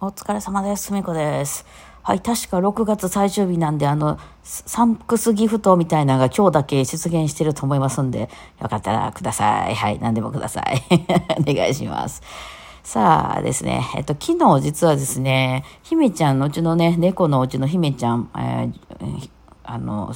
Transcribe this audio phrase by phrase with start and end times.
[0.00, 0.84] お疲れ様です。
[0.84, 1.66] すみこです。
[2.04, 8.30] はい、確か6月最終日なんで、あの、サンクスギフトみたいなのが今日だけ出現してると思いますんで、
[8.62, 9.74] よかったらください。
[9.74, 10.84] はい、何でもください。
[11.50, 12.22] お願いします。
[12.84, 19.30] さあですね、えっと、昨日実はですね、姫ちゃんのうちのね、猫のうちの姫ちゃん、えー、
[19.64, 20.14] あの、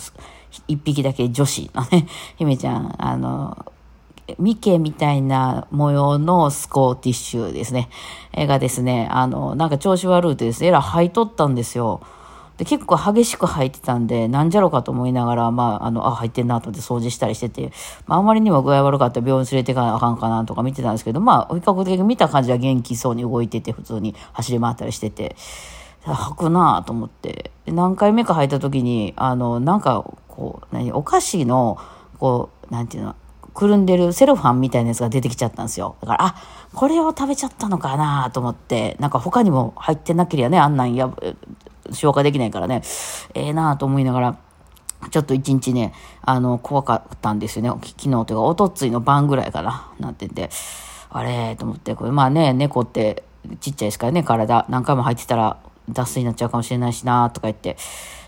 [0.68, 2.06] 一匹だけ女子のね、
[2.36, 3.71] 姫ちゃん、あの、
[4.38, 7.88] ミケみたいな模様のスコーティッシュですね。
[8.32, 12.00] えがですね、あの、なんか調子悪いとですね、えら吐いとったんですよ。
[12.58, 17.72] で、結構激しく吐いてたんで、なんじゃろかと思いながら、まあ、あの、あ、入ってんなと思って掃除したりしてて、
[18.06, 25.34] まあ、あまりにも具合悪かったら病院連れていかなあかんかなとか見てたんですけど、まあ、比較的見た感じは元気そうに動いてて、普通に走り回ったりしてて、
[26.04, 27.52] 吐くなぁと思って。
[27.64, 31.78] で何回目か吐いた時に、あの、なんか、こう、何、お菓子の、
[32.18, 33.14] こう、なんていうの、
[33.54, 35.96] くるんでるセロファンみたいなやつが出てきちゃったんですよ。
[36.00, 36.34] だから、あ、
[36.74, 41.12] これを食べちゃったのかなと思って、なんか他にも入ってなければね、あんなんや、
[41.90, 42.82] 消化できないからね、
[43.34, 44.38] ええー、なと思いながら、
[45.10, 47.68] ちょっと一日ね、あの、怖かったんですよね。
[47.70, 50.50] 昨日というか、おとついの晩ぐらいかな、なってて、
[51.10, 53.24] あれと思って、これ、まあね、猫って
[53.60, 57.76] ちっちゃいですからね、体、何回も入ってたら脱水になっちゃうかもしれないしな、とか言って、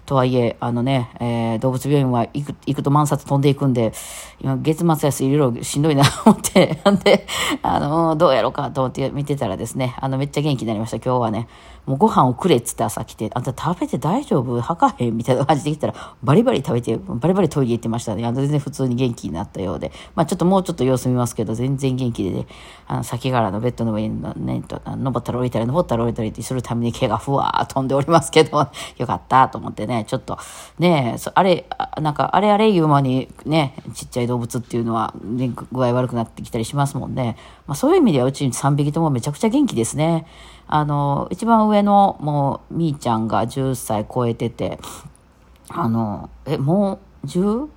[0.07, 3.93] とはいえ、あのね、えー、動物病院は行く、行くと万冊飛んでいくんで、
[4.41, 7.27] 今、月末安いろいろしんどいなと 思って、なんで、
[7.63, 11.49] あの、どうやろうかと思って見てたらですね、あの、めっちゃ元気になりました、今日はね。
[11.87, 14.59] もうご飯をくれっつって朝来て、あんた食べて大丈夫？
[14.59, 15.17] 吐かへん？
[15.19, 18.25] みたいな感じで来たら、バリバリ食べて、バリバリトイレ行ってましたね。
[18.25, 19.93] あの、全然普通に元気になったようで。
[20.15, 22.47] まあちょっともうちょっと様子見ますけど、全然元気でね、
[22.87, 28.67] あの、先からのベッドの上にね、と登ったら降りたり、登ったら降りたりするために毛がふわー飛んでおりますけど、
[28.97, 30.39] よかったと思ってね、ねちょっと、
[30.79, 31.67] ねあれ、
[32.01, 37.37] なんか、あれあれ言う間にね、ちっちゃい動物っていうのは、ね、具合悪くなってきたりしますもんね。
[37.67, 40.27] まあそういう意味ではうち3匹ともめちゃくちゃ元気ですね。
[40.67, 44.79] あの、一番上のもう、みーちゃんが10歳超えてて、
[45.69, 47.69] あの、え、もう 10?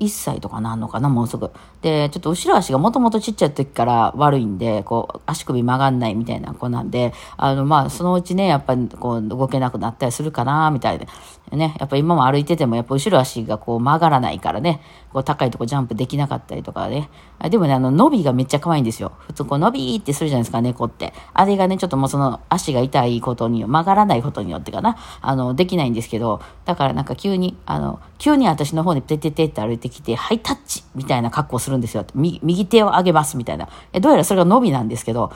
[0.00, 1.50] 1歳とかなんのかな、もうすぐ。
[1.82, 11.08] で、ちょっと後ろ足がもともとちっちゃい時から悪いんで、こう、足首曲がんないみたいな子なんで、あの、まあ、そのうちね、やっぱりこう、動けなくなったりするかな、みたいで。
[11.56, 14.80] ね、やっぱ今も歩いてても、やっぱ後ろ足がこう曲がらないからね、
[15.12, 17.10] こう高いとこジャンプできなかったりとかね。
[17.38, 19.12] あでもね、あの、伸びがめっちゃ可愛いんですよ。
[19.26, 21.12] 普通こう伸びってするじゃないですか、猫って。
[21.32, 32.04] あれがね、ちょっともうその足が痛いことに、曲がらないことによってかな、あの、できないんですけど、だからなんか急に、あの、急に私の方にペテテって歩いてきて、ハイタッチみたいな格好するんですよ。
[32.14, 33.68] 右手を上げますみたいな。
[34.00, 35.32] どうやらそれが伸びなんですけど、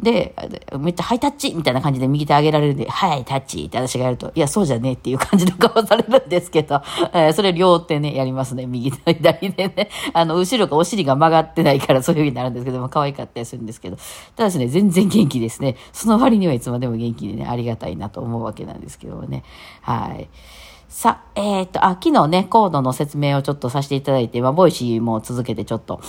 [0.00, 0.32] で、
[0.78, 8.66] めっちゃハイタッチみたいな感じで右手上げられるんで、はいタッチって私がやると、いや、そうじゃねえっていう感じの顔されるんですけど、 えー、それ両手ね、やりますね。
[8.66, 9.88] 右と左でね。
[10.12, 13.96] あの、後ろがお尻が曲がってないからそういう風になるんですけども、可愛かったりするんですけど、
[14.36, 15.74] ただですね、全然元気ですね。
[15.92, 19.42] その割にはいつまでも元気でね、ありがたいなと思うわけなんですけどもね。
[19.80, 20.28] はい。
[20.88, 26.00] さ、えっ、ー、と、あ、昨日ね、コードの説明をちょっとさせていただいて、まあ、 Voicyも続けてちょっと、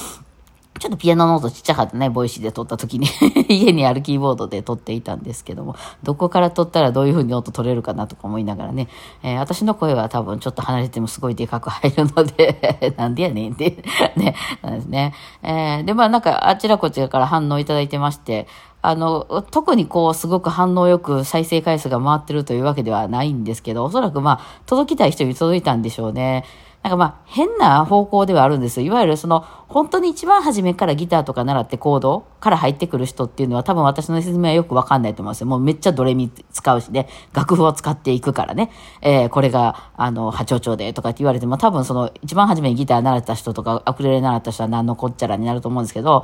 [0.79, 3.07] ちょっとピアノの音ちっちゃかったね、 Voicyで撮った時に。
[3.49, 8.87] 家にあるキーボードで撮っていたんですけども、どこから撮ったらどういう風に音取れるかなとか思いながらね、
[9.21, 13.83] えー、私の声は多分ちょっと離れてもすごいでかく入るので なんでやねんって。
[14.15, 15.13] ね、なんですね。
[15.43, 18.47] えー、で、まあなんかあちらこちらから反応いただいてまして、
[18.81, 26.45] あの、特にこう、すごく反応よく再生回数が回ってるというわけではないんですけど、おそらくまあ、届きたい人に届いたんでしょうね。
[26.81, 28.87] なんかまあ、変な方向ではあるんですよ。
[28.87, 35.47] いわゆるその、本当に一番初めからギターとか習ってコードから入ってくる人っていうのは多分私の説明はよくわかんないと思うんですよ。
[35.47, 38.71] もうめっちゃドレミ使うしね、楽譜を使っていくからね。
[39.01, 46.23] えー、これが、あの、波長長でとかって言われても多分その、一番初めにギター習った人とか、アクリル習った人は何のこっちゃらになると思うんですけど、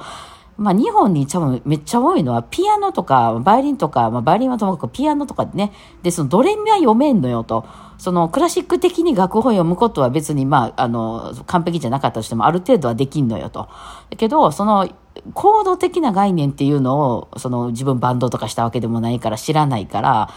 [0.57, 7.65] まあ、日本に多分めっちゃ多いのは、ピアノとか、バイオリンとか、まあ、バイオリンはともかくピアノとかでね、で、そのドレミは読めんのよと。
[7.97, 13.67] そのクラシック的に楽譜を読むことは別に、まあ、あの、完璧じゃなかったとしても、ある程度はできんのよと。
[14.09, 14.87] だけど、その、
[15.33, 20.29] コード的な概念っていうのを、その自分バンドとかしたわけでもないから知らないから、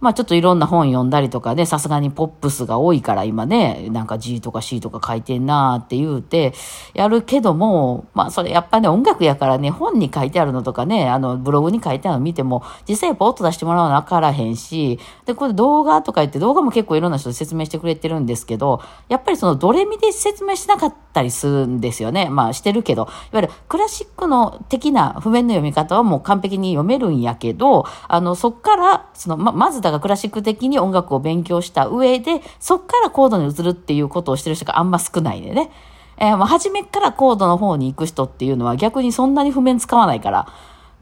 [0.00, 6.54] まあちょっといろんな本読んだりとかね、さすがにポップスが多いから今ね、なんか G とか C とか書いてんなーって言うて、
[6.94, 22.28] やるけども、まあそれやっぱね、音楽やからね、本に書いてあるのとかね、あの、ブログに書いてあるの見ても、実際やっぱ音出してもらうのわからへんし、で、これ動画とか言って、動画も結構いろんな人説明してくれてるんですけど、やっぱりそのドレミで説明しなかったたりするんですよね。
[22.28, 35.70] まあしてるけど、いわゆるクラシックの的な譜面の読み方はもう完璧に読めるんやけど、あの、そっから、その、ま、まずだからクラシック的に音楽を勉強した上で、そっからコードに移るっていうことをしてる人があんま少ないでね。
[36.18, 40.48] えー、もう初めからコードの方に行く人っていうのは逆にそんなに譜面使わないから、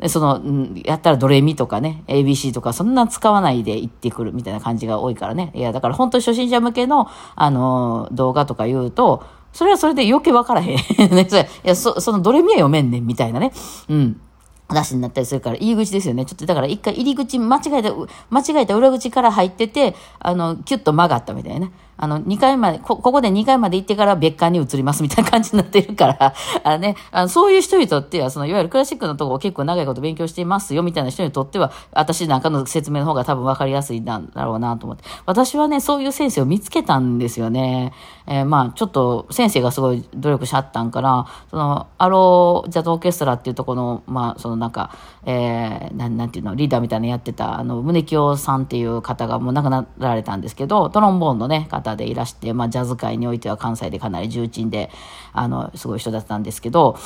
[0.07, 5.51] その、んやったらドレミとかね、ABC とかそんな使わないで行ってくるみたいな感じが多いからね。
[5.55, 10.77] いや、だから本当に初心者向けの、あの、動画とか言うと、それはそれで余計分からへん。
[11.15, 13.53] ね、そいや、そ、そのどれみは読めんねん、みたいなね。
[13.89, 14.21] うん。
[14.69, 16.27] 話になったりするから、入り口ですよね。
[16.27, 17.93] ちょっとだから一回入り口間違えた、
[18.31, 21.71] 間違えた裏口から入ってて、あの、キュッと曲がったみたいな。
[21.99, 35.03] あの、2回まで、こ、ここで2回まで行ってから別館に移りますみたいな感じになってるから、 あのね、あのそういう人にとっては、その、いわゆるクラシックのとこを結構長いこと勉強していますよみたいな人にとっては、私なんかの説明の方が多分分かりやすいんだろうなと思って。
[35.27, 37.93] 私はね、そういう先生を見つけたんですよね。
[38.31, 44.91] えーまあ、ちょっと先生がすごい努力しはったんから、その、アロージャズオーケストラっていうとこの、まあ、そのなんか、
[45.25, 54.91] えー、なん、なんていうの、リーダーみたいなのやってた、あの、宗清さんっていう方がもう亡くなられたんですけど、トロンボーンのね、方方でいらして、まあ、ジャズ界においては関西でかなり重鎮で、
[55.33, 56.97] あの、すごい人だったんですけど、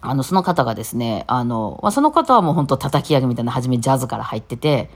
[0.00, 4.90] あの、その方がですね、あの、まあ、その方はもう本当叩き上げみたいな、初めジャズから入ってて、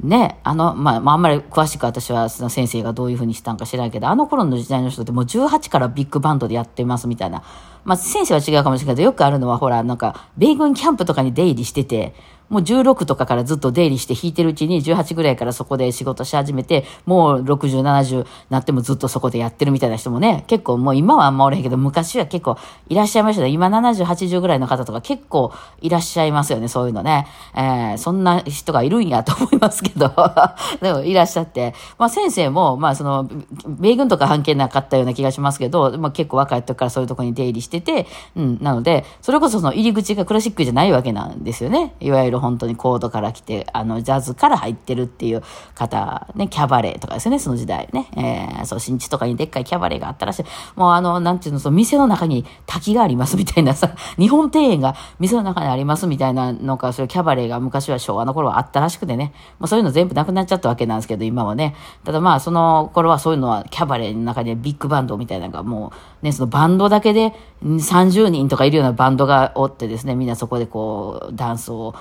[0.00, 7.44] ね、あの、まあ、まあ、あんまり詳しく私はその先生がどういうふうにしたんか知らんけど、あの頃の時代の人ってもう18からビッグバンドでやってますみたいな。
[7.84, 12.14] まあ、先生は違うかもしれないけど、よくあるのはほら、なんか、米軍キャンプとかに出入りしてて、
[12.54, 22.56] もう16とかからずっと出入りして弾いてるうちに18ぐらいからそこで仕事し始めて、もう60、70なってもずっとそこでやってるみたいな人もね、結構もう今はあんまおれへんけど、昔は結構
[22.88, 23.48] いらっしゃいましたね。
[23.48, 27.26] 今70、80ぐらいの方とか結構いらっしゃいますよね、そういうのね。
[27.56, 30.12] えー、そんな人がいるんやと思いますけど、
[30.80, 33.28] でもいらっしゃって、まあ先生も、まあその、
[33.66, 38.06] 米軍とか関係なかったような気がしますけど、まあ結構若い時からそういうとこに出入りしてて、
[38.36, 41.94] うん、なので、それこそその入り口がクラシックじゃないわけなんですよね。
[41.98, 45.42] いわゆる本当にコードから来て、あの、ジャズから入ってるっていう
[45.74, 48.08] 方、ね、キャバレーとかですよね、その時代ね。
[48.16, 50.44] えー、そう、新地とかにでっかいキャバレーがあったらしい。
[50.76, 59.32] もうあの、なんていうの、その店の中に滝がありますみたいなさ、 日本庭園が店の中にありますみたいなのか、そういうキャバレーが昔は昭和の頃はあったらしくてね。
[59.58, 61.74] もうそういうの全部なくなっちゃったわけなんですけど、今はね。
[62.04, 65.92] ただまあ、その頃はそういうのはキャバレーの中でビッグバンドみたいなのがも
[66.22, 67.32] う、ね、そのバンドだけで
[67.64, 71.94] 30人とかいるようなバンドがおってですね、みんなそこでこう、ダンスを、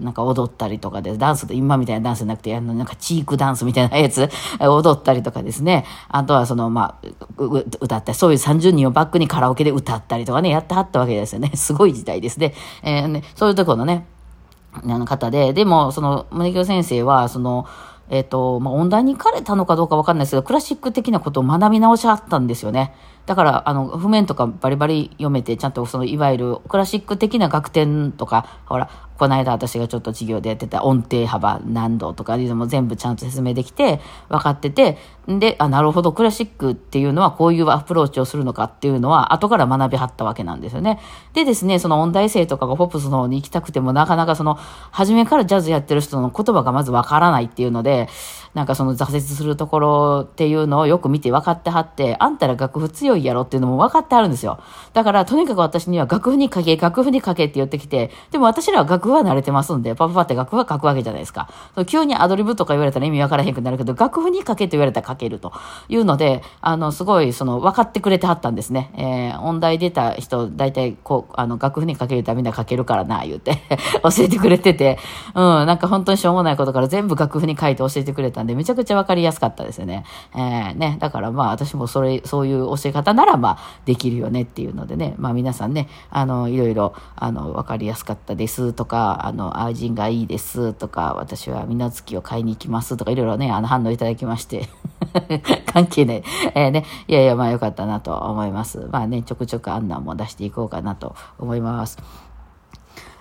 [0.00, 4.28] なんか踊ったりとかで、ダンスで今みたいなダンスじゃなくて、あの、なんかチークダンスみたいなやつ、
[4.60, 7.08] 踊ったりとかですね、あとはその、まあ、
[7.80, 11.50] 歌ったり、そういう30人をバックにカラオケで歌ったりとかね、やってはったわけですよね。
[11.56, 12.54] すごい時代ですね。
[12.82, 14.06] えーね、そういうところのね、
[14.84, 17.66] あの方で、でも、その、宗教先生は、その、
[18.10, 22.94] えっ、と、まあ、音大に行かれたのかどうかわかんないですけど、クラシック的なことを学び直しはったんですよね。
[23.28, 28.88] だから、あの、譜面とかバリバリ読めて、ちゃんとその、いわゆるクラシック的な楽典とか、ほら、
[29.18, 34.96] この間私がちょっと授業でやってた音程幅何度とかいうのも全部ちゃんと説明できて、分かってて、
[35.26, 41.00] で、あ、なるほど、クラシックっていうのはこういうアプローチをするのかっていうのは、後から学びはったわけなんですよね。
[41.34, 44.56] でですね、その音大生とかがポップスの方に行きたくても、なかなかその、
[44.90, 48.08] 初めからジャズやってる人の言葉がまず分からないっていうので、
[48.54, 54.60] なんかその挫折するところっていうのをよく見て分かってはって、あんたら楽譜強いやろっていうのも分かってはるんですよ。
[54.92, 61.48] だから、とにかく私には楽譜に書け、楽譜に書けって言ってきて、でも私らは楽譜は慣れてますんで、パパパって楽譜は書くわけじゃないですか。
[61.86, 65.52] 急にアドリブとか言われたら意味分からへんくなるけど、楽譜に書けって言われたら書けると
[65.88, 68.90] いうので、あの、すごい、その、分かってくれてはったんですね。
[68.96, 73.58] えー、音大出た人、大体、こう、あの、楽譜に書けるたみんな書けるからな、言うて、
[74.02, 74.98] 教えてくれてて、
[75.34, 80.04] うん、なんか本当にしょうもないことから全部楽譜に書いて教えてくれたんで、めちゃくちゃ分かりやすかったですよね。
[80.34, 94.68] えー、ね、だからまあ、私もそれ、そういう教え方ならまあ、できるよねっていうのでね、まあ皆さんね、あの、いろいろ、あの、分かりやすかったですとか、あの、愛人がいいですとか、私は水月を買いに行きますとか、いろいろね、あの、反応いただきまして、
[95.72, 96.22] 関係ない。
[96.54, 98.88] えー、ね、いやいや、まあよかったなと思います。
[98.90, 101.98] まあね、ちょくちょくあんなんも出していこうかなと思います。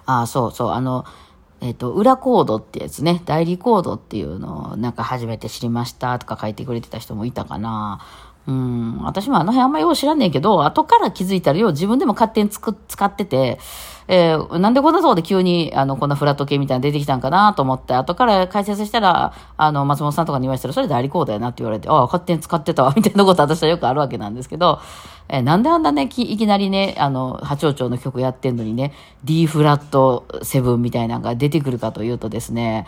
[0.06, 1.06] ああ、そうそう、あの、
[1.60, 8.00] えっ、と、裏コードってやつね、代理コードっていうのをなんか初めて知りましたとか書いてくれてた人もいたかな。
[8.48, 13.60] うん、私もあの辺あんまよう知らんねんけど、後から気づいたらよう自分でも勝手につく使ってて、
[14.08, 24.80] えー、なんでこんなとこで急に、あの、こんなフラット系みたいな出てきたんかなと思って、後から解説したら、あの、松本さんとかに言われたら、それ代理コードやなって言われて、ああ、勝手に使ってたわ、 みたいなこと私はよくあるわけなんですけど、
[25.28, 28.94] えー、なんであんなね、いきなりね、あの、波長長の曲やってんのにね、
[29.26, 32.88] D フラット7みたいなのが出てくるかというとですね、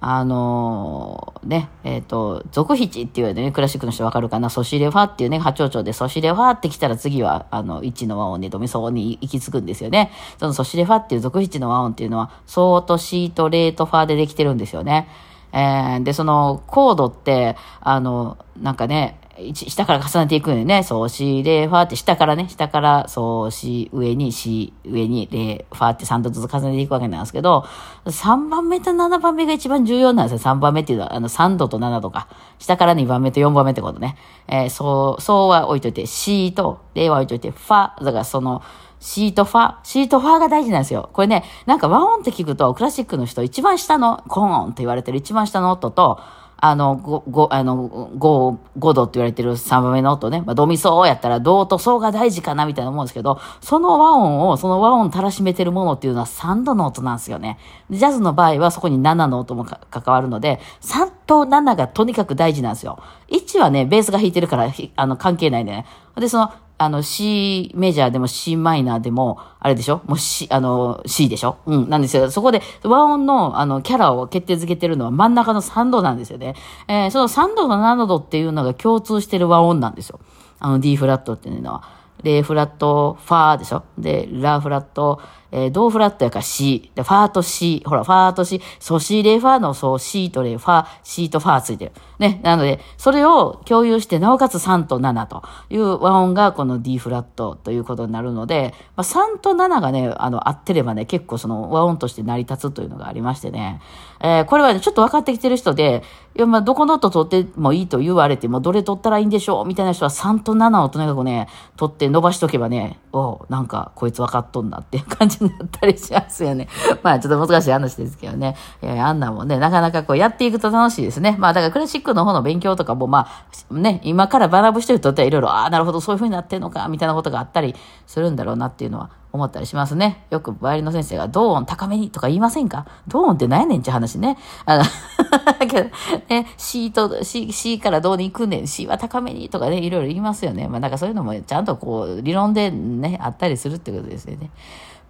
[0.00, 10.12] あのー、ね、えっ、ー、と、続筆っていうね、クラシックの人わかるかな、ソシレファっていうね、波長長でソシレファって来たら次は、あの、1の和音でドミソに行き着くんですよね。
[10.38, 15.08] そのソシレファっていう続筆の和音っていうのは、ソーとシーとレーとファでできてるんですよね。
[15.52, 19.18] えー、で、そのコードって、あの、なんかね、
[19.52, 20.82] 下から重ねていくんでね。
[20.82, 27.64] そう、シ、レ、ファーって下からね、下から、そう、シ、上に、シ、上に、レ、ファーって3度ずつ重ねていくわけなんですけど、
[28.06, 30.52] 3番目と7番目が一番重要なんですよ。
[30.52, 32.28] 3番目っていうのは、あの、3度と7度か。
[32.58, 34.16] 下から2番目と4番目ってことね。
[34.48, 38.62] えーそう、そうは置いといて、シと、レは置いといて、ファ、だからその、
[39.00, 41.10] シートファ、シートファが大事なんですよ。
[41.12, 46.20] これね、なんか和音って聞くと、クラシックの人、一番下の、コーンって言われてる一番下の音と、
[46.58, 50.42] あの、ご、ご、あの、ご、ごどって言われてる三番目の音ね。
[50.46, 57.58] まあ、ドミソやったら、ドとソが大事かなみたいな思うんですけど、その和音を、その和音たらしめてるものっていうのは三度の音なんですよね。
[57.90, 62.98] ジャズの場合はそこに七の音も関わるので、3と7がとにかく大事なんですよ。
[63.28, 65.86] 1はね、ベースが弾いてるから、あの、関係ないんでね。
[66.16, 70.02] で、その、あの、C メジャーでも C マイナーでも、あれでしょ？
[70.06, 71.56] もう C、あの、C でしょ？
[71.64, 72.30] うん、なんですよ。
[72.30, 76.54] そこで和音の、あの、キャラを決定づけてるのは真ん中の3度なんですよね。
[76.86, 80.20] えーその3度と7度っていうのが共通してる和音なんですよ。
[80.60, 81.82] あの、D フラットっていうのは。
[82.22, 83.84] レフラット、ファーでしょ？
[83.98, 85.20] で、ラフラット、
[85.56, 86.92] えー、ドフラットやから C。
[86.94, 87.82] で、ファーと C。
[87.86, 88.60] ほら、ファーと C。
[88.78, 91.92] ソシレファーのそう、C とレ、ファー、C とファーついてる。
[92.18, 92.40] ね。
[92.42, 103.80] なので、それを共有して、なおかつ3と7という和音がこの D フラットということになるので、まあ、3と7がね、あの、合ってればね、結構その和音として成り立つというのがありましてね。
[104.20, 106.02] えーこれはね、ちょっと分かってきてる人で、
[106.36, 116.68] いや、まあ、どこの音取ってもいいと言われても、どれ取ったらいいんでしょうみたいな人は3と7をとにかくね、取って伸ばしとけばね、おなんか、こいつ分かっとんなっていう感じになったりしますよね。
[117.02, 118.56] まあ、ちょっと難しい話ですけどね。
[118.82, 121.36] えーあんなんもね、なかなかこうやっていくと楽しいですね。
[121.38, 123.28] まあ、だからクラシックの方の勉強とかも、ま
[123.70, 127.74] あ、ね、今から学ぶ人にとってはいろいろ、ああ、なるほど、そういう風になってんのか、みたいなことがあったり
[128.06, 130.24] するんだろうなっていうのは思ったりしますね。
[130.30, 132.86] よくバイオリンの先生が、ドーン高めにとか言いませんか？
[133.06, 134.38] ドーンって何やねんって話ね。
[134.64, 135.90] あの、だ けど、
[136.28, 140.68] ね、C と、C、C からどうに行くねん、C は高めにとかね、いろいろ言いますよね。
[140.68, 144.50] まあ、なんかそういうのもちゃんとこう、理論でね、あったりするってことですよね。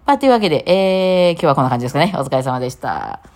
[0.07, 2.13] まあ、というわけで、えー、今日はこんな感じですかね。
[2.15, 3.29] お疲れ様でした。